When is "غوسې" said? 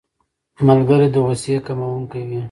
1.25-1.55